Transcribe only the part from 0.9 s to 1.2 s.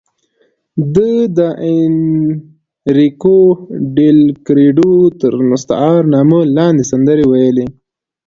ده